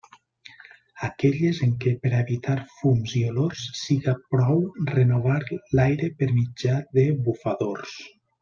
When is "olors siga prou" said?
3.33-4.59